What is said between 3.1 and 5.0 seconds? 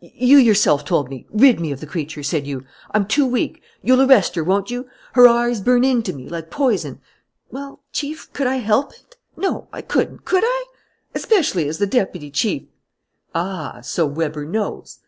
weak. You'll arrest her, won't you?